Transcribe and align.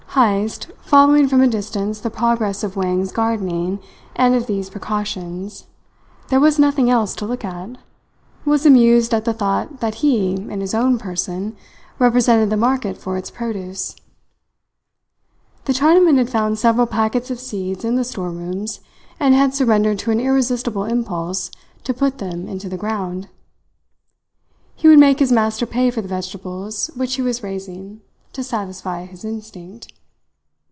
Heyst, 0.13 0.65
following 0.81 1.29
from 1.29 1.39
a 1.39 1.47
distance 1.47 2.01
the 2.01 2.09
progress 2.09 2.65
of 2.65 2.75
Wang's 2.75 3.13
gardening 3.13 3.79
and 4.13 4.35
of 4.35 4.45
these 4.45 4.69
precautions 4.69 5.67
there 6.27 6.41
was 6.41 6.59
nothing 6.59 6.89
else 6.89 7.15
to 7.15 7.25
look 7.25 7.45
at 7.45 7.77
was 8.43 8.65
amused 8.65 9.13
at 9.13 9.23
the 9.23 9.33
thought 9.33 9.79
that 9.79 9.95
he, 10.03 10.33
in 10.33 10.59
his 10.59 10.73
own 10.75 10.97
person, 10.97 11.55
represented 11.97 12.49
the 12.49 12.57
market 12.57 12.97
for 12.97 13.15
its 13.15 13.31
produce. 13.31 13.95
The 15.63 15.71
Chinaman 15.71 16.17
had 16.17 16.29
found 16.29 16.59
several 16.59 16.87
packets 16.87 17.31
of 17.31 17.39
seeds 17.39 17.85
in 17.85 17.95
the 17.95 18.03
store 18.03 18.31
rooms, 18.31 18.81
and 19.17 19.33
had 19.33 19.55
surrendered 19.55 19.97
to 19.99 20.11
an 20.11 20.19
irresistible 20.19 20.83
impulse 20.83 21.51
to 21.85 21.93
put 21.93 22.17
them 22.17 22.49
into 22.49 22.67
the 22.67 22.75
ground. 22.77 23.29
He 24.75 24.89
would 24.89 24.99
make 24.99 25.19
his 25.19 25.31
master 25.31 25.65
pay 25.65 25.89
for 25.89 26.01
the 26.01 26.07
vegetables 26.09 26.91
which 26.97 27.15
he 27.15 27.21
was 27.21 27.41
raising 27.43 28.01
to 28.33 28.43
satisfy 28.43 29.05
his 29.05 29.23
instinct. 29.23 29.93